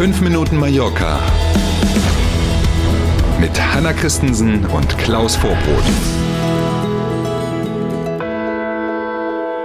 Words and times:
5 0.00 0.22
Minuten 0.22 0.56
Mallorca 0.56 1.20
mit 3.38 3.50
Hanna 3.60 3.92
Christensen 3.92 4.64
und 4.64 4.96
Klaus 4.96 5.36
Vorbrot. 5.36 5.84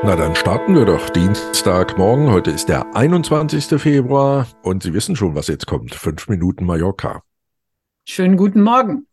Na 0.04 0.18
dann 0.18 0.36
starten 0.36 0.76
wir 0.76 0.84
doch 0.84 1.10
Dienstagmorgen. 1.10 2.32
Heute 2.32 2.52
ist 2.52 2.68
der 2.68 2.94
21. 2.98 3.82
Februar 3.82 4.46
und 4.62 4.84
Sie 4.84 4.94
wissen 4.94 5.16
schon, 5.16 5.36
was 5.36 5.48
jetzt 5.48 5.68
kommt. 5.68 5.96
5 5.96 6.28
Minuten 6.28 6.66
Mallorca. 6.66 7.22
Schönen 8.04 8.36
guten 8.36 8.62
Morgen. 8.62 9.08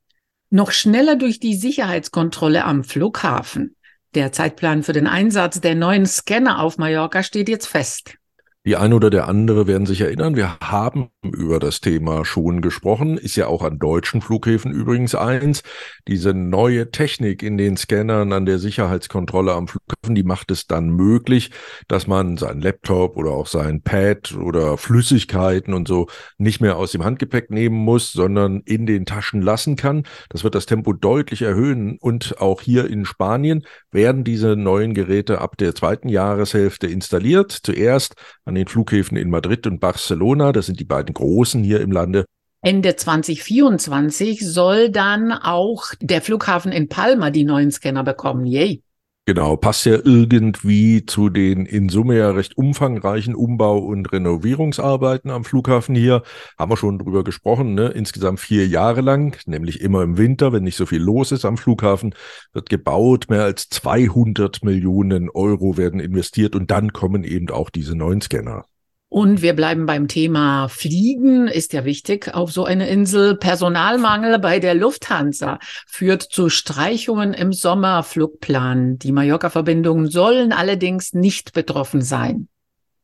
Noch 0.50 0.72
schneller 0.72 1.14
durch 1.14 1.38
die 1.38 1.54
Sicherheitskontrolle 1.54 2.64
am 2.64 2.82
Flughafen. 2.82 3.76
Der 4.16 4.32
Zeitplan 4.32 4.82
für 4.82 4.92
den 4.92 5.06
Einsatz 5.06 5.60
der 5.60 5.76
neuen 5.76 6.04
Scanner 6.04 6.60
auf 6.60 6.78
Mallorca 6.78 7.22
steht 7.22 7.48
jetzt 7.48 7.68
fest. 7.68 8.16
Die 8.64 8.76
eine 8.76 8.94
oder 8.94 9.10
der 9.10 9.26
andere 9.28 9.66
werden 9.66 9.86
sich 9.86 10.00
erinnern, 10.00 10.36
wir 10.36 10.58
haben 10.60 11.11
über 11.22 11.60
das 11.60 11.80
Thema 11.80 12.24
schon 12.24 12.62
gesprochen, 12.62 13.16
ist 13.16 13.36
ja 13.36 13.46
auch 13.46 13.62
an 13.62 13.78
deutschen 13.78 14.20
Flughäfen 14.20 14.72
übrigens 14.72 15.14
eins. 15.14 15.62
Diese 16.08 16.34
neue 16.34 16.90
Technik 16.90 17.42
in 17.44 17.56
den 17.56 17.76
Scannern 17.76 18.32
an 18.32 18.44
der 18.44 18.58
Sicherheitskontrolle 18.58 19.52
am 19.52 19.68
Flughafen, 19.68 20.16
die 20.16 20.24
macht 20.24 20.50
es 20.50 20.66
dann 20.66 20.90
möglich, 20.90 21.50
dass 21.86 22.08
man 22.08 22.36
seinen 22.36 22.60
Laptop 22.60 23.16
oder 23.16 23.30
auch 23.30 23.46
sein 23.46 23.82
Pad 23.82 24.34
oder 24.34 24.76
Flüssigkeiten 24.76 25.74
und 25.74 25.86
so 25.86 26.08
nicht 26.38 26.60
mehr 26.60 26.76
aus 26.76 26.90
dem 26.90 27.04
Handgepäck 27.04 27.50
nehmen 27.50 27.76
muss, 27.76 28.12
sondern 28.12 28.60
in 28.64 28.86
den 28.86 29.06
Taschen 29.06 29.42
lassen 29.42 29.76
kann. 29.76 30.02
Das 30.28 30.42
wird 30.42 30.56
das 30.56 30.66
Tempo 30.66 30.92
deutlich 30.92 31.42
erhöhen 31.42 31.98
und 32.00 32.40
auch 32.40 32.60
hier 32.62 32.90
in 32.90 33.04
Spanien 33.04 33.64
werden 33.92 34.24
diese 34.24 34.56
neuen 34.56 34.92
Geräte 34.92 35.40
ab 35.40 35.56
der 35.56 35.74
zweiten 35.74 36.08
Jahreshälfte 36.08 36.88
installiert. 36.88 37.52
Zuerst 37.62 38.16
an 38.44 38.56
den 38.56 38.66
Flughäfen 38.66 39.16
in 39.16 39.30
Madrid 39.30 39.68
und 39.68 39.78
Barcelona. 39.78 40.50
Das 40.50 40.66
sind 40.66 40.80
die 40.80 40.84
beiden 40.84 41.11
großen 41.12 41.62
hier 41.62 41.80
im 41.80 41.92
Lande. 41.92 42.24
Ende 42.64 42.94
2024 42.94 44.46
soll 44.46 44.90
dann 44.90 45.32
auch 45.32 45.86
der 46.00 46.22
Flughafen 46.22 46.70
in 46.70 46.88
Palma 46.88 47.30
die 47.30 47.44
neuen 47.44 47.72
Scanner 47.72 48.04
bekommen. 48.04 48.46
Yay. 48.46 48.82
Genau, 49.24 49.56
passt 49.56 49.86
ja 49.86 49.98
irgendwie 50.02 51.06
zu 51.06 51.28
den 51.28 51.64
in 51.64 51.88
Summe 51.88 52.18
ja 52.18 52.32
recht 52.32 52.58
umfangreichen 52.58 53.36
Umbau- 53.36 53.78
und 53.78 54.10
Renovierungsarbeiten 54.10 55.30
am 55.30 55.44
Flughafen 55.44 55.94
hier. 55.94 56.24
Haben 56.58 56.72
wir 56.72 56.76
schon 56.76 56.98
drüber 56.98 57.22
gesprochen, 57.22 57.74
ne? 57.74 57.88
Insgesamt 57.88 58.40
vier 58.40 58.66
Jahre 58.66 59.00
lang, 59.00 59.36
nämlich 59.46 59.80
immer 59.80 60.02
im 60.02 60.18
Winter, 60.18 60.52
wenn 60.52 60.64
nicht 60.64 60.76
so 60.76 60.86
viel 60.86 61.00
los 61.00 61.30
ist 61.30 61.44
am 61.44 61.56
Flughafen, 61.56 62.16
wird 62.52 62.68
gebaut. 62.68 63.26
Mehr 63.28 63.44
als 63.44 63.68
200 63.68 64.64
Millionen 64.64 65.30
Euro 65.30 65.76
werden 65.76 66.00
investiert 66.00 66.56
und 66.56 66.72
dann 66.72 66.92
kommen 66.92 67.22
eben 67.22 67.48
auch 67.50 67.70
diese 67.70 67.94
neuen 67.94 68.22
Scanner. 68.22 68.64
Und 69.12 69.42
wir 69.42 69.54
bleiben 69.54 69.84
beim 69.84 70.08
Thema 70.08 70.68
Fliegen, 70.68 71.46
ist 71.46 71.74
ja 71.74 71.84
wichtig 71.84 72.32
auf 72.32 72.50
so 72.50 72.64
einer 72.64 72.88
Insel. 72.88 73.36
Personalmangel 73.36 74.38
bei 74.38 74.58
der 74.58 74.74
Lufthansa 74.74 75.58
führt 75.86 76.22
zu 76.22 76.48
Streichungen 76.48 77.34
im 77.34 77.52
Sommerflugplan. 77.52 78.96
Die 78.96 79.12
Mallorca-Verbindungen 79.12 80.08
sollen 80.08 80.54
allerdings 80.54 81.12
nicht 81.12 81.52
betroffen 81.52 82.00
sein. 82.00 82.48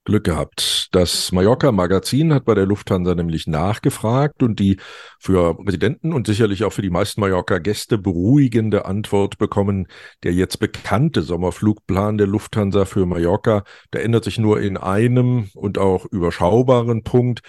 Glück 0.09 0.25
gehabt. 0.25 0.89
Das 0.92 1.33
Mallorca-Magazin 1.33 2.33
hat 2.33 2.47
bei 2.47 2.55
der 2.55 2.64
Lufthansa 2.64 3.14
nämlich 3.14 3.47
nachgefragt 3.47 4.42
und 4.42 4.59
die 4.59 4.78
für 5.20 5.55
Residenten 5.67 6.15
und 6.15 6.27
sicherlich 6.27 6.65
auch 6.65 6.73
für 6.73 6.81
die 6.81 6.89
meisten 6.89 7.20
Mallorca-Gäste 7.20 7.98
beruhigende 7.98 8.87
Antwort 8.87 9.37
bekommen. 9.37 9.87
Der 10.23 10.33
jetzt 10.33 10.61
bekannte 10.61 11.20
Sommerflugplan 11.20 12.17
der 12.17 12.27
Lufthansa 12.27 12.87
für 12.87 13.05
Mallorca, 13.05 13.65
der 13.92 14.03
ändert 14.03 14.25
sich 14.25 14.39
nur 14.39 14.62
in 14.62 14.78
einem 14.78 15.50
und 15.55 15.77
auch 15.77 16.06
überschaubaren 16.06 17.05
Punkt. 17.05 17.43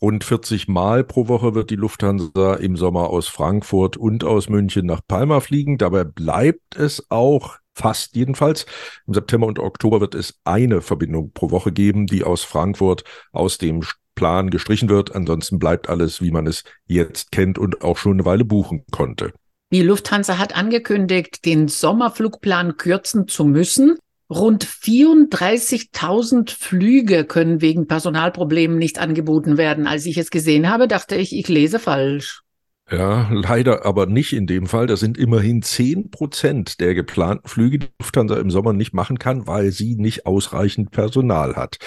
Rund 0.00 0.24
40 0.24 0.68
Mal 0.68 1.04
pro 1.04 1.28
Woche 1.28 1.54
wird 1.54 1.68
die 1.68 1.76
Lufthansa 1.76 2.54
im 2.54 2.76
Sommer 2.78 3.10
aus 3.10 3.28
Frankfurt 3.28 3.98
und 3.98 4.24
aus 4.24 4.48
München 4.48 4.86
nach 4.86 5.02
Palma 5.06 5.40
fliegen. 5.40 5.76
Dabei 5.76 6.04
bleibt 6.04 6.76
es 6.76 7.10
auch 7.10 7.58
fast 7.76 8.16
jedenfalls. 8.16 8.66
Im 9.06 9.14
September 9.14 9.46
und 9.46 9.58
Oktober 9.58 10.00
wird 10.00 10.14
es 10.14 10.40
eine 10.44 10.80
Verbindung 10.80 11.32
pro 11.32 11.50
Woche 11.50 11.72
geben, 11.72 12.06
die 12.06 12.24
aus 12.24 12.42
Frankfurt 12.42 13.04
aus 13.32 13.58
dem 13.58 13.82
Plan 14.14 14.50
gestrichen 14.50 14.88
wird. 14.88 15.14
Ansonsten 15.14 15.58
bleibt 15.58 15.88
alles, 15.88 16.22
wie 16.22 16.30
man 16.30 16.46
es 16.46 16.64
jetzt 16.86 17.30
kennt 17.30 17.58
und 17.58 17.82
auch 17.82 17.98
schon 17.98 18.14
eine 18.14 18.24
Weile 18.24 18.44
buchen 18.44 18.84
konnte. 18.90 19.32
Die 19.72 19.82
Lufthansa 19.82 20.38
hat 20.38 20.56
angekündigt, 20.56 21.44
den 21.44 21.68
Sommerflugplan 21.68 22.76
kürzen 22.76 23.28
zu 23.28 23.44
müssen. 23.44 23.98
Rund 24.30 24.64
34.000 24.64 26.50
Flüge 26.50 27.24
können 27.24 27.60
wegen 27.60 27.86
Personalproblemen 27.86 28.78
nicht 28.78 28.98
angeboten 28.98 29.56
werden. 29.56 29.86
Als 29.86 30.06
ich 30.06 30.18
es 30.18 30.30
gesehen 30.30 30.68
habe, 30.68 30.88
dachte 30.88 31.14
ich, 31.14 31.36
ich 31.36 31.48
lese 31.48 31.78
falsch. 31.78 32.42
Ja, 32.88 33.28
leider 33.32 33.84
aber 33.84 34.06
nicht 34.06 34.32
in 34.32 34.46
dem 34.46 34.66
Fall. 34.66 34.86
Das 34.86 35.00
sind 35.00 35.18
immerhin 35.18 35.62
zehn 35.62 36.10
Prozent 36.10 36.78
der 36.80 36.94
geplanten 36.94 37.48
Flüge, 37.48 37.80
die 37.80 37.88
Lufthansa 38.00 38.36
im 38.36 38.50
Sommer 38.50 38.72
nicht 38.72 38.94
machen 38.94 39.18
kann, 39.18 39.46
weil 39.48 39.72
sie 39.72 39.96
nicht 39.96 40.24
ausreichend 40.24 40.92
Personal 40.92 41.56
hat. 41.56 41.78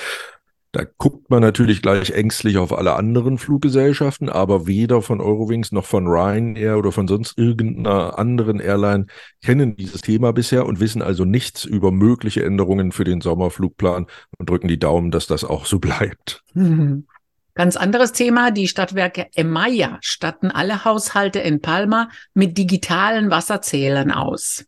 Da 0.71 0.83
guckt 0.99 1.31
man 1.31 1.41
natürlich 1.41 1.81
gleich 1.81 2.11
ängstlich 2.11 2.57
auf 2.57 2.77
alle 2.77 2.95
anderen 2.95 3.39
Fluggesellschaften, 3.39 4.29
aber 4.29 4.67
weder 4.67 5.01
von 5.01 5.19
Eurowings 5.19 5.71
noch 5.71 5.85
von 5.85 6.05
Ryanair 6.05 6.77
oder 6.77 6.91
von 6.91 7.07
sonst 7.07 7.39
irgendeiner 7.39 8.19
anderen 8.19 8.59
Airline 8.59 9.07
kennen 9.43 9.75
dieses 9.75 10.01
Thema 10.01 10.31
bisher 10.31 10.67
und 10.67 10.79
wissen 10.79 11.01
also 11.01 11.25
nichts 11.25 11.65
über 11.65 11.91
mögliche 11.91 12.43
Änderungen 12.43 12.91
für 12.91 13.03
den 13.03 13.21
Sommerflugplan 13.21 14.05
und 14.37 14.49
drücken 14.49 14.67
die 14.67 14.77
Daumen, 14.77 15.09
dass 15.09 15.25
das 15.25 15.43
auch 15.43 15.65
so 15.65 15.79
bleibt. 15.79 16.43
Ganz 17.59 17.75
anderes 17.75 18.13
Thema. 18.13 18.51
Die 18.51 18.69
Stadtwerke 18.69 19.27
Emaya 19.35 19.97
statten 19.99 20.49
alle 20.49 20.85
Haushalte 20.85 21.39
in 21.39 21.59
Palma 21.59 22.07
mit 22.33 22.57
digitalen 22.57 23.31
Wasserzählern 23.31 24.11
aus. 24.11 24.63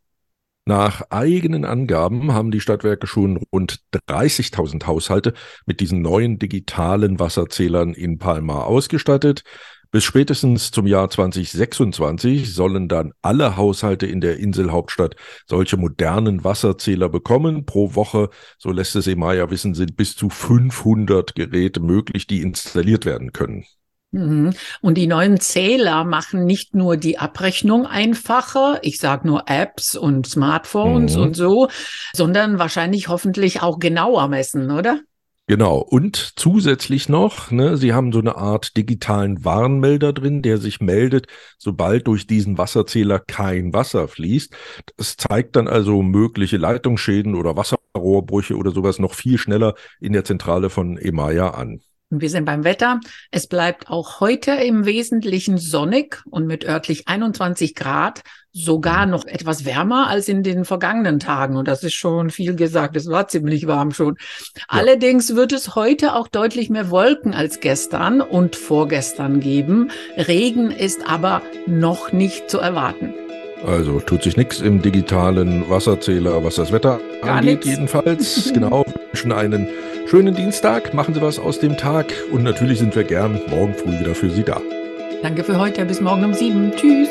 Nach 0.65 1.01
eigenen 1.09 1.63
Angaben 1.63 2.33
haben 2.33 2.51
die 2.51 2.59
Stadtwerke 2.59 3.07
schon 3.07 3.37
rund 3.53 3.79
30.000 4.09 4.87
Haushalte 4.87 5.33
mit 5.65 5.79
diesen 5.79 6.01
neuen 6.01 6.37
digitalen 6.37 7.17
Wasserzählern 7.17 7.93
in 7.93 8.17
Palma 8.17 8.63
ausgestattet. 8.63 9.43
Bis 9.91 10.05
spätestens 10.05 10.71
zum 10.71 10.87
Jahr 10.87 11.09
2026 11.09 12.55
sollen 12.55 12.87
dann 12.87 13.11
alle 13.21 13.57
Haushalte 13.57 14.07
in 14.07 14.21
der 14.21 14.37
Inselhauptstadt 14.37 15.17
solche 15.45 15.75
modernen 15.75 16.45
Wasserzähler 16.45 17.09
bekommen. 17.09 17.65
Pro 17.65 17.93
Woche, 17.93 18.29
so 18.57 18.71
lässt 18.71 18.95
es 18.95 19.07
Emaya 19.07 19.51
wissen, 19.51 19.73
sind 19.73 19.97
bis 19.97 20.15
zu 20.15 20.29
500 20.29 21.35
Geräte 21.35 21.81
möglich, 21.81 22.25
die 22.25 22.41
installiert 22.41 23.05
werden 23.05 23.33
können. 23.33 23.65
Mhm. 24.11 24.53
Und 24.81 24.95
die 24.95 25.07
neuen 25.07 25.41
Zähler 25.41 26.05
machen 26.05 26.45
nicht 26.45 26.73
nur 26.73 26.95
die 26.95 27.17
Abrechnung 27.17 27.85
einfacher, 27.85 28.79
ich 28.83 28.97
sage 28.97 29.27
nur 29.27 29.43
Apps 29.47 29.95
und 29.95 30.25
Smartphones 30.25 31.17
mhm. 31.17 31.21
und 31.21 31.35
so, 31.35 31.69
sondern 32.13 32.59
wahrscheinlich 32.59 33.09
hoffentlich 33.09 33.61
auch 33.61 33.79
genauer 33.79 34.29
messen, 34.29 34.71
oder? 34.71 35.01
Genau. 35.51 35.79
Und 35.79 36.15
zusätzlich 36.37 37.09
noch, 37.09 37.51
ne, 37.51 37.75
Sie 37.75 37.91
haben 37.91 38.13
so 38.13 38.19
eine 38.19 38.37
Art 38.37 38.77
digitalen 38.77 39.43
Warnmelder 39.43 40.13
drin, 40.13 40.41
der 40.41 40.57
sich 40.57 40.79
meldet, 40.79 41.27
sobald 41.57 42.07
durch 42.07 42.25
diesen 42.25 42.57
Wasserzähler 42.57 43.19
kein 43.19 43.73
Wasser 43.73 44.07
fließt. 44.07 44.55
Das 44.95 45.17
zeigt 45.17 45.57
dann 45.57 45.67
also 45.67 46.03
mögliche 46.03 46.55
Leitungsschäden 46.55 47.35
oder 47.35 47.57
Wasserrohrbrüche 47.57 48.55
oder 48.55 48.71
sowas 48.71 48.97
noch 48.97 49.13
viel 49.13 49.37
schneller 49.37 49.75
in 49.99 50.13
der 50.13 50.23
Zentrale 50.23 50.69
von 50.69 50.97
Emaya 50.97 51.49
an. 51.49 51.81
Wir 52.09 52.29
sind 52.29 52.45
beim 52.45 52.63
Wetter. 52.63 53.01
Es 53.29 53.47
bleibt 53.47 53.89
auch 53.89 54.21
heute 54.21 54.51
im 54.51 54.85
Wesentlichen 54.85 55.57
sonnig 55.57 56.21
und 56.29 56.47
mit 56.47 56.63
örtlich 56.63 57.09
21 57.09 57.75
Grad 57.75 58.21
sogar 58.53 59.05
noch 59.05 59.25
etwas 59.25 59.65
wärmer 59.65 60.07
als 60.07 60.27
in 60.27 60.43
den 60.43 60.65
vergangenen 60.65 61.19
Tagen. 61.19 61.55
Und 61.55 61.67
das 61.67 61.83
ist 61.83 61.93
schon 61.93 62.29
viel 62.29 62.55
gesagt. 62.55 62.95
Es 62.95 63.09
war 63.09 63.27
ziemlich 63.27 63.67
warm 63.67 63.91
schon. 63.91 64.17
Ja. 64.55 64.63
Allerdings 64.67 65.35
wird 65.35 65.53
es 65.53 65.75
heute 65.75 66.15
auch 66.15 66.27
deutlich 66.27 66.69
mehr 66.69 66.89
Wolken 66.89 67.33
als 67.33 67.59
gestern 67.59 68.21
und 68.21 68.55
vorgestern 68.55 69.39
geben. 69.39 69.91
Regen 70.17 70.71
ist 70.71 71.07
aber 71.07 71.41
noch 71.65 72.11
nicht 72.11 72.49
zu 72.49 72.59
erwarten. 72.59 73.13
Also 73.65 73.99
tut 73.99 74.23
sich 74.23 74.37
nichts 74.37 74.59
im 74.59 74.81
digitalen 74.81 75.69
Wasserzähler, 75.69 76.43
was 76.43 76.55
das 76.55 76.71
Wetter 76.71 76.99
Gar 77.21 77.37
angeht, 77.37 77.65
nix. 77.65 77.67
jedenfalls. 77.67 78.51
genau. 78.53 78.83
Wünschen 79.11 79.31
einen 79.31 79.67
schönen 80.07 80.33
Dienstag, 80.33 80.93
machen 80.93 81.13
Sie 81.13 81.21
was 81.21 81.37
aus 81.37 81.59
dem 81.59 81.77
Tag 81.77 82.11
und 82.31 82.43
natürlich 82.43 82.79
sind 82.79 82.95
wir 82.95 83.03
gern 83.03 83.39
morgen 83.49 83.75
früh 83.75 83.99
wieder 83.99 84.15
für 84.15 84.31
Sie 84.31 84.43
da. 84.43 84.59
Danke 85.21 85.43
für 85.43 85.59
heute, 85.59 85.85
bis 85.85 86.01
morgen 86.01 86.25
um 86.25 86.33
sieben. 86.33 86.71
Tschüss. 86.75 87.09